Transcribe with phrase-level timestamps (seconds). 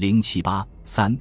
[0.00, 1.14] 零七八三，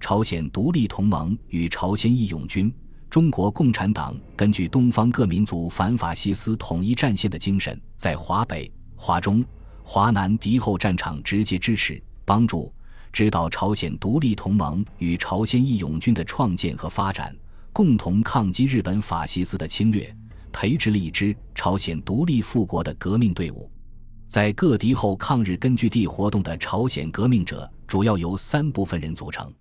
[0.00, 2.74] 朝鲜独立同盟与朝鲜义勇军。
[3.08, 9.44] 中国共产党根据东方各民族反法西斯统一战线的精神，在华北、华中、
[9.84, 12.74] 华南敌后战场直接支持、帮助、
[13.12, 17.32] 指导朝鲜独立同盟与朝鲜义勇军的创建和发展，
[17.72, 20.12] 共同抗击日本法西斯的侵略，
[20.50, 23.70] 培植了一支朝鲜独立复国的革命队伍。
[24.26, 29.52] 在各敌后抗日根据地活动的朝鲜革命者，主要由三部分人组成。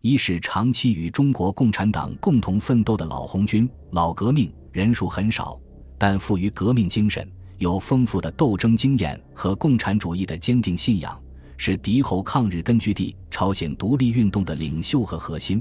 [0.00, 5.58] 一是长期与中国共产党共同奋斗的老红军、老革命，人数很少，
[5.98, 11.20] 但富于革命精神，有丰富的斗争经验和共产主义的坚定信仰，
[11.56, 15.60] 是敌后抗日根据地朝鲜独立运动的领袖和核心；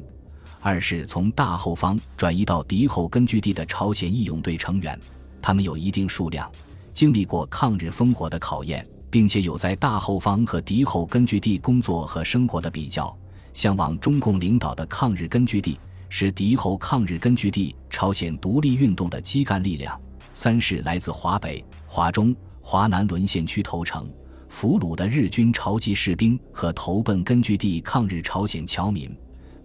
[0.62, 5.00] 二是从大后方转移到敌后根据地的朝鲜义勇队成员，
[5.42, 6.48] 他们有一定数量，
[6.94, 13.16] 经历过抗日烽火的考验，并且有在大后方和敌后根据地工作和生活的比较。
[13.54, 20.00] 向往中共领导的抗日根据地，是敌后抗日根据地朝鲜独立运动的基干力量。
[20.32, 24.08] 三是来自华北、华中、华南沦陷区投诚、
[24.48, 29.10] 俘虏的日军朝籍士兵和投奔根据地抗日朝鲜侨民，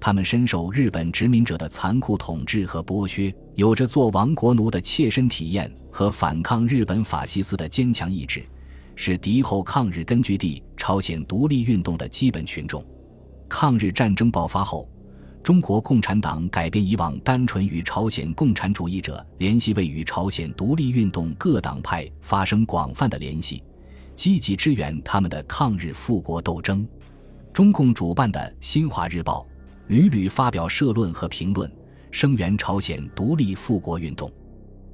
[0.00, 8.42] 他们深受日本殖民者的残酷统治和剥削，有着做亡国奴的切身体验和反抗日本法西斯的坚强意志，
[8.94, 12.84] 是敌后抗日根据地朝鲜独立运动的基本群众。
[13.48, 14.88] 抗日战争爆发后，
[15.42, 23.62] 中国共产党改变以往单纯与朝鲜共产主义者联系为与朝鲜独立运动各党派发生广泛的联系，
[24.14, 26.86] 积极支援他们的抗日复国斗争。
[27.52, 29.44] 中共主办的《新华日报》
[29.88, 31.70] 屡屡发表社论和评论，
[32.10, 34.30] 声援朝鲜独立复国运动。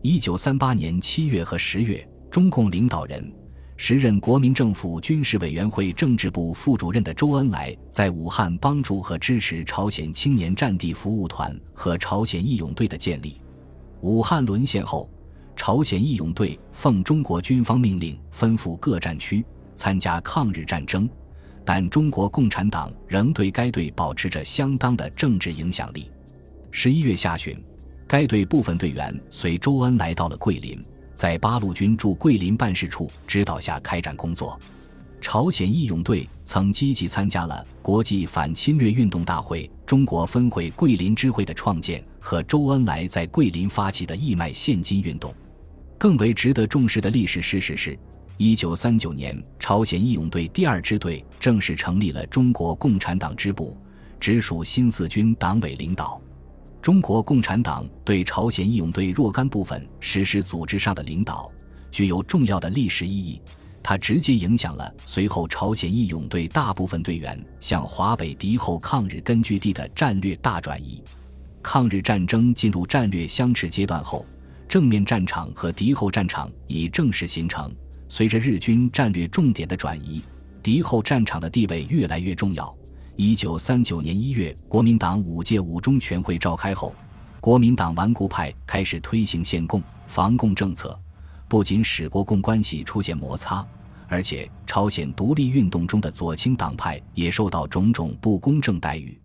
[0.02, 3.32] 一九三八年七月和十月，中共领导人。
[3.80, 13.40] 时任国民政府军事委员会政治部副主任的周恩来，在武汉帮助和支持朝鲜青年战地服务团和朝鲜义勇队的建立。
[14.00, 15.08] 武汉沦陷后，
[15.54, 19.44] 朝鲜义勇队奉中国军方命令，分赴各战区
[19.76, 21.08] 参加抗日战争，
[21.64, 26.10] 但中国共产党仍对该队保持着相当的政治影响力。
[26.72, 27.56] 十一月下旬，
[28.08, 30.84] 该队部分队员随周恩来到了桂林。
[31.18, 34.56] 在八路军驻桂林办事处指导下开展工作。
[35.20, 45.34] 朝鲜义勇队曾积极参加了国际反侵略运动大会中国分会桂林支会的创建和周恩来在桂林发起的义卖现金运动。
[45.98, 47.98] 更为值得重视的历史事实是，
[48.36, 53.76] 一九三九年，朝鲜义勇队第二支队正式成立了中国共产党支部，
[54.20, 56.22] 直属新四军党委领导。
[56.88, 61.52] 中国共产党对朝鲜义勇队若干部分实施组织上的领导，
[61.90, 63.42] 具有重要的历史意义。
[63.82, 71.04] 它直接影响了随后朝鲜义勇队大部分队员向华北敌后抗日根据地的战略大转移。
[71.62, 74.24] 抗日战争进入战略相持阶段后，
[74.66, 77.70] 正面战场和敌后战场已正式形成。
[78.08, 80.22] 随着日军战略重点的转移，
[80.62, 82.77] 敌后战场的地位越来越重要。
[83.20, 86.94] 一九三九年一月，国民党五届五中全会召开后，
[87.40, 90.96] 国民党顽固派开始推行限共、防共政策，
[91.48, 93.66] 不仅使国共关系出现摩擦，
[94.06, 99.20] 而且朝鲜独立运动中的左倾党派也受到种种不公正待遇，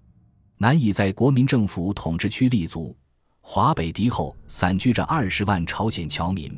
[0.58, 2.98] 难以在国民政府统治区立足。
[3.42, 6.52] 华北敌后散居着二十万朝鲜侨民，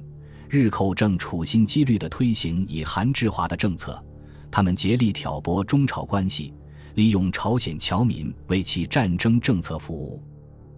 [0.48, 4.02] 日寇正处心积虑地推行以韩制华的政策，
[4.50, 6.54] 他们竭力挑拨中朝关系。
[6.96, 10.24] 利用朝鲜侨民为其战争政策服务，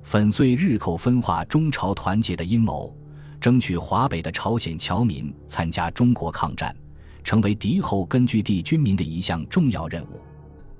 [0.02, 2.92] 粉碎日寇分化中朝团结的阴谋，
[3.40, 6.76] 争取华北的朝鲜侨民参加中国抗战，
[7.24, 10.20] 成为敌后根据地军民的一项重要任务。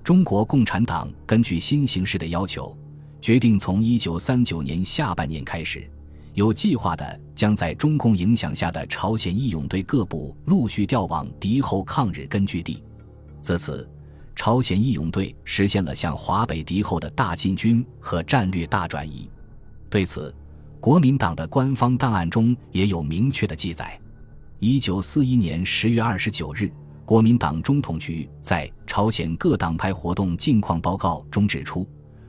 [0.04, 2.76] 中国共产党根据新形势的要求，
[3.22, 5.88] 决定从一九三九年下半年开始，
[6.34, 12.84] 有计划的将在中共影响下的朝鲜义勇队各部陆续调往敌后抗日根据地。
[13.40, 13.88] 自此。
[14.38, 19.28] 朝鲜义勇队实现了向华北敌后的大进军和战略大转移。
[19.90, 20.34] 对此，
[20.80, 24.00] 国民党的官方档案中也有明确的记载。
[24.60, 26.72] 一九四一年十月二十九日，
[27.04, 31.86] 国民党中统局在《朝鲜各党派活动近况报告》中指出，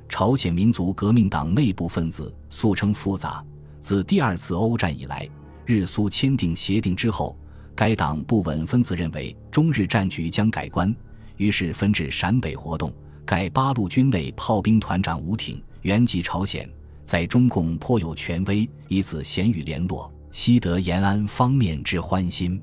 [0.08, 3.44] 朝鲜民族革命党内部分子素称复杂。
[3.82, 5.28] 自第二次欧战以来，
[5.66, 7.38] 日苏签订协定之后，
[7.76, 10.94] 该党不稳分子认为中日战局将改观。
[11.38, 12.92] 于是分至陕北活动，
[13.24, 16.68] 改八路军内炮兵团长吴挺原籍朝鲜，
[17.04, 22.60] 在中共颇有权威，以此咸与联络，悉得延安方面之欢心。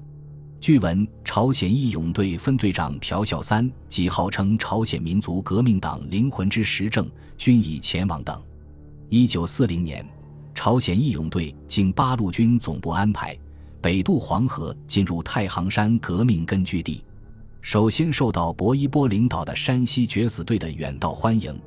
[0.62, 8.42] 据闻，朝鲜义勇队分队长朴孝三即号称朝鲜民族革命党灵魂之实证，均已前往等。
[9.10, 10.04] 一九四零年，
[10.56, 13.38] 朝鲜义勇队经八路军总部安排，
[13.80, 17.04] 北渡黄河，进入太行山革命根据地。
[17.66, 21.60] 首先受到薄一波领导的山西决死队的远道欢迎，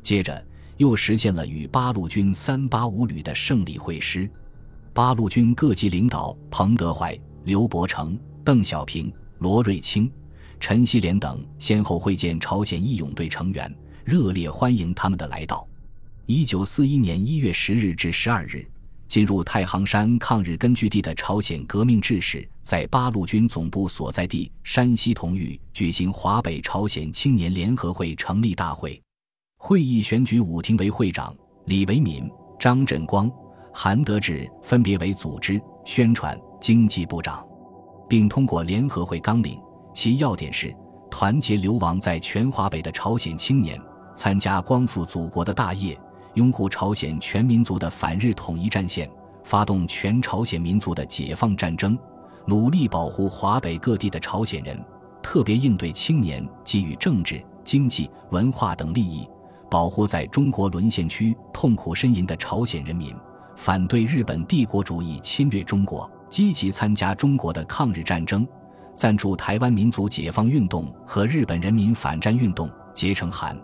[0.00, 0.42] 接着
[0.78, 4.26] 又实现了与八路军三八五旅的胜利会师。
[4.94, 7.14] 八路军各级领导彭德怀、
[7.44, 10.10] 刘伯承、邓小平、罗瑞卿、
[10.58, 13.70] 陈锡联等先后会见朝鲜义勇队成员，
[14.06, 15.68] 热烈欢迎他们的来到。
[16.24, 18.66] 一九四一年一月十日至十二日。
[19.12, 28.98] 进入太行山抗日根据地的朝鲜革命志士，在八路军总部所在地山西同玉举行华北朝鲜青年联合会成立大会。
[29.58, 31.36] 会议选举武廷为会长，
[31.66, 32.26] 李维敏、
[32.58, 33.30] 张振光、
[33.70, 37.46] 韩德志分别为组织、宣传、经济部长，
[38.08, 39.60] 并通过联合会纲领。
[39.92, 40.74] 其要点是
[41.10, 43.78] 团结流亡在全华北的朝鲜青年，
[44.16, 46.00] 参加光复祖国的大业。
[46.34, 49.08] 拥护朝鲜全民族的反日统一战线，
[49.44, 51.98] 发动全朝鲜民族的解放战争，
[52.46, 54.82] 努力保护华北各地的朝鲜人，
[55.22, 59.28] 特别应对青年给予政治、经济、文化等利益，
[59.70, 63.14] 保护在中国沦陷区痛苦呻吟的朝鲜人民，
[63.56, 68.46] 反对日本帝国主义侵略中国，积极参加中国的抗日战争，
[68.94, 73.54] 赞助台湾民族解放运动和日本人民反战运动，结成韩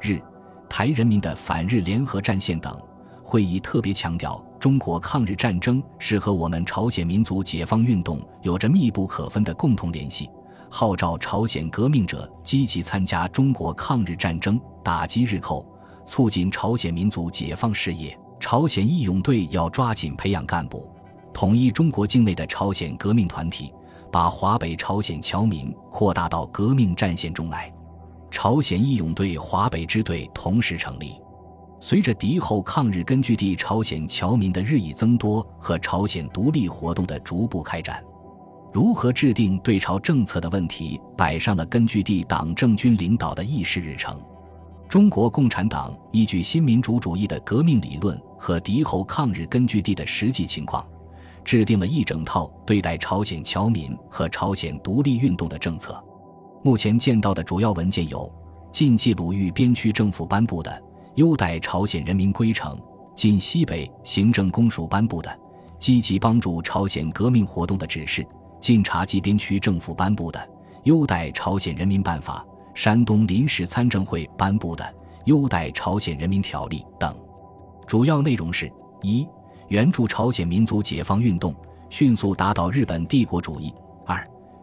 [0.00, 0.20] 日。
[0.68, 2.76] 台人民的反日联合战线等
[3.22, 10.30] 会议特别强调，中国抗日战争是和我们朝鲜民族解放运动有着密不可分的共同联系，
[10.70, 15.66] 号召朝鲜革命者积极参加中国抗日战争，打击日寇，
[16.04, 18.16] 促进朝鲜民族解放事业。
[18.38, 20.88] 朝鲜义勇队要抓紧培养干部，
[21.32, 23.72] 统一中国境内的朝鲜革命团体，
[24.12, 27.72] 把华北朝鲜侨民扩大到革命战线中来。
[28.36, 31.14] 朝鲜义勇队华北支队同时成立。
[31.80, 38.04] 随着敌后抗日根据地朝鲜侨民的日益增多和朝鲜独立活动的逐步开展，
[38.74, 44.20] 如何制定对朝政策的问题摆上了根据地党政军领导的议事日程。
[44.86, 50.86] 中国共产党依据新民主主义的革命理论和敌后抗日根据地的实际情况，
[51.42, 56.04] 制定了一整套对待朝鲜侨民和朝鲜独立运动的政策。
[56.66, 58.28] 目前见到的主要文件有：
[58.72, 60.68] 晋冀鲁豫边区政府颁布的
[61.14, 62.76] 《优待朝鲜人民规程》，
[63.14, 65.30] 晋西北行政公署颁布的
[65.78, 68.20] 《积极帮助朝鲜革命活动的指示》，
[68.60, 70.40] 晋察冀边区政府颁布的
[70.82, 74.82] 《优待朝鲜人民办法》，山东临时参政会颁布的
[75.26, 77.16] 《优待朝鲜人民条例》等。
[77.86, 78.68] 主要内容是：
[79.02, 79.24] 一、
[79.68, 81.54] 援助朝鲜民族解放运动，
[81.90, 83.70] 迅速打倒日本帝国主义；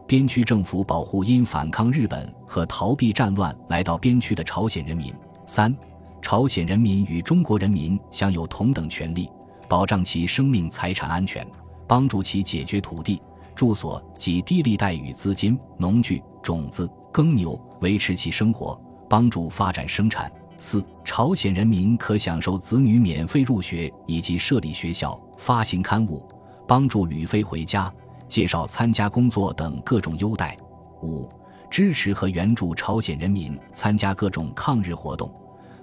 [0.06, 5.12] 边区政府保护因反抗日本和逃避战乱来到边区的朝鲜人民。
[5.46, 5.74] 三、
[6.20, 9.30] 朝鲜人民与中国人民享有同等权利，
[9.68, 11.46] 保障其生命财产安全，
[11.86, 13.20] 帮助其解决土地、
[13.54, 18.78] 住所及低利贷与资金、农具、种子、耕牛，维持其生活，
[19.08, 20.30] 帮助发展生产。
[20.58, 26.22] 四、朝鲜人民可享受子女免费入学以及设立学校、发行刊物，
[26.68, 27.92] 帮助旅费回家。
[28.34, 30.58] 介绍参加工作等各种优待。
[31.04, 31.30] 五、
[31.70, 35.32] 支持和援助朝鲜人民参加各种抗日活动，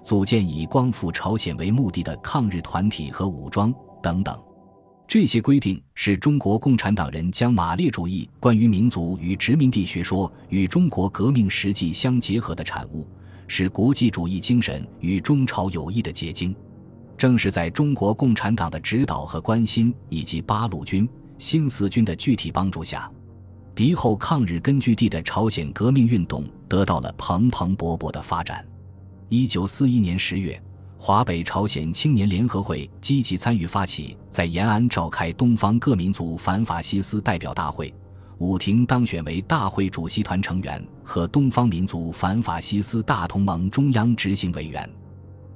[0.04, 4.38] 组建以光复朝鲜为目的的抗日团体和武装等等。
[5.08, 13.08] 这些规定是中国共产党人将马列主义关于民族与殖民地学说与中国革命实际相结合的产物，
[13.48, 16.54] 是国际主义精神与中朝友谊的结晶。
[17.18, 21.08] 正是在中国共产党的指导和关心，以及八路军。
[21.42, 23.12] 新四军的具体帮助下，
[23.74, 28.64] 敌后抗日根据地的朝鲜革命运动得到了蓬蓬勃勃的发展。
[29.28, 30.62] 一九四一年十月，
[31.00, 37.92] 华北朝鲜青年联合会积极参与发起，在延安召开东方各民族反法西斯代表大会，
[38.38, 44.88] 武廷当选为大会主席团成员和东方民族反法西斯大同盟中央执行委员。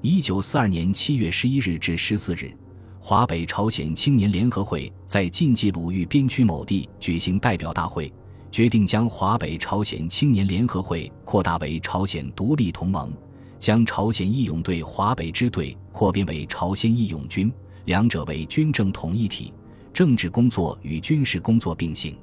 [0.02, 2.52] 一九四二年七月十一日至十四日。
[3.08, 8.12] 华北朝鲜青年联合会在晋冀鲁豫边区某地举行代表大会，
[8.50, 13.14] 决定将华北朝鲜青年联合会扩大为朝鲜独立同盟，
[13.60, 17.54] 将朝鲜义勇队华北支队扩编为朝鲜义勇军，
[17.86, 19.54] 两者为军政统一体，
[19.94, 22.18] 政治工作与军事工作并行。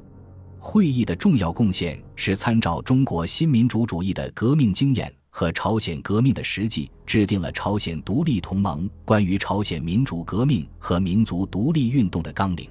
[0.58, 5.14] 会议的重要贡献是参照中国新民主主义的革命经验。
[5.34, 12.68] 和朝鲜革命的实际，制定了朝鲜独立同盟关于朝鲜民主革命和民族独立运动的纲领。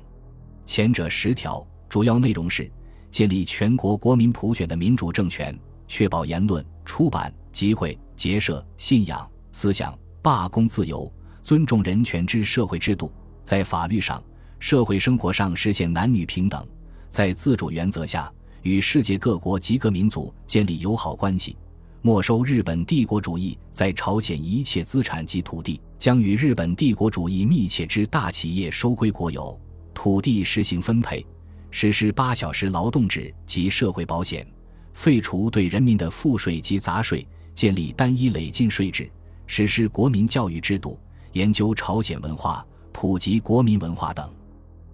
[0.63, 2.71] 前者十条主要内容是：
[3.09, 13.11] 建立全国国民普选的民主政权，确保言论、出版、集会、结社、信仰、思想、罢工自由，尊重人权之社会制度，
[13.43, 14.23] 在法律上、
[14.59, 16.63] 社会生活上实现男女平等，
[17.09, 21.57] 在自主原则下与世界各国及各民族建立友好关系，
[22.03, 29.59] 没收日本帝国主义在朝鲜一切资产及土地，将与日本帝国主义密切之大企业收归国有，
[29.93, 31.23] 土地实行分配。
[31.69, 34.45] 实施八小时劳动制及社会保险，
[34.93, 39.09] 废除对人民的赋税及杂税，建立单一累进税制，
[39.45, 40.99] 实施国民教育制度，
[41.33, 44.27] 研究朝鲜文化，普及国民文化等。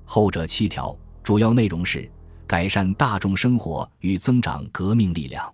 [0.04, 2.12] 后者七条主要内容是
[2.46, 5.52] 改善大众生活与增长革命力量，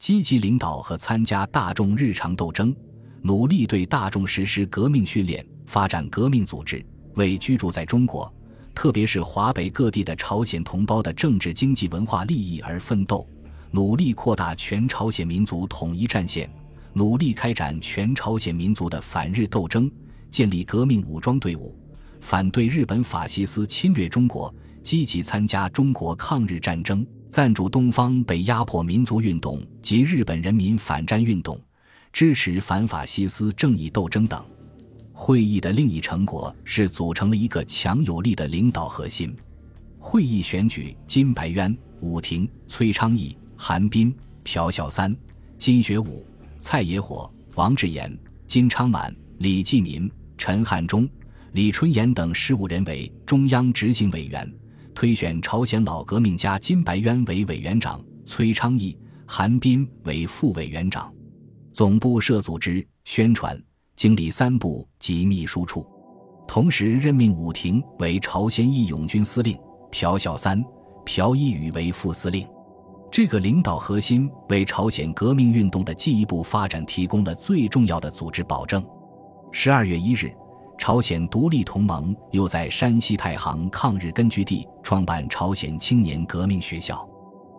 [0.00, 2.74] 积极领导和参加大众日常斗争，
[3.20, 6.82] 努力对大众实施革命训练，发展革命组织，
[7.16, 8.32] 为居住在中国。
[8.74, 13.28] 特别是华北各地的朝鲜同胞的政治、经济、文化利益而奋斗，
[13.72, 16.50] 努力扩大全朝鲜民族统一战线，
[16.94, 19.90] 努力开展全朝鲜民族的反日斗争，
[20.30, 21.76] 建立革命武装队伍，
[22.20, 24.52] 反对日本法西斯侵略中国，
[24.82, 31.56] 积极参加中国抗日战争，赞助东方被压迫民族运动及日本人民反战运动，
[32.12, 34.44] 支持反法西斯正义斗争等。
[35.12, 39.32] 会议的另一成果是组成了一个强有力的领导核心。
[40.00, 45.16] 会议选举金白渊、武廷、崔昌义、韩彬、朴孝三、
[45.56, 46.26] 金学武、
[46.58, 48.12] 蔡野火、王志言、
[48.44, 51.08] 金昌满、李继民、陈汉忠、
[51.52, 54.52] 李春岩等十五人为中央执行委员，
[54.94, 61.12] 推选朝鲜老革命家金白渊为委员长，崔昌义、韩彬为副委员长。
[61.72, 63.60] 总部设组织宣传。
[63.96, 65.86] 经理三部及秘书处，
[66.48, 69.58] 同时任命武廷为朝鲜义勇军司令，
[69.90, 70.64] 朴孝三、
[71.04, 72.48] 朴一宇为副司令。
[73.12, 78.82] 这个领导核心为朝鲜革命运动的进一步发展提供了最重要的组织保证。
[79.52, 80.32] 十二月一日，
[80.80, 87.06] 朝鲜独立同盟又在山西太行抗日根据地创办朝鲜青年革命学校，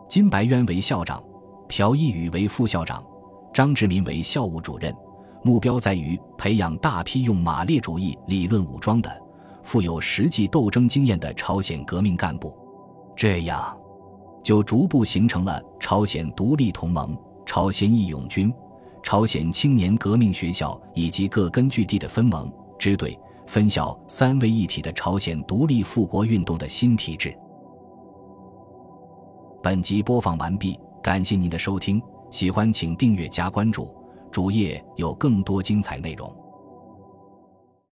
[0.10, 1.24] 金白渊为校长，
[1.68, 3.04] 朴一宇为副校长，
[3.54, 4.92] 张志民为校务主任。
[5.44, 9.22] 目标在于培养大批用马列主义理论武装的、
[9.62, 12.58] 富有实际斗争经验的朝鲜革命干部，
[13.16, 13.78] 这样
[14.42, 18.52] 就逐步形成了朝鲜独立同盟、朝鲜义勇军、
[19.04, 22.52] 朝鲜青年革命学校以及各根据地的分盟、
[22.82, 27.32] 支队、分校三位一体的朝鲜独立复国运动的新体制。
[29.62, 33.96] 本集播放完毕，感谢您的收听，喜欢请订阅加关注。
[34.32, 36.41] 主页有更多精彩内容。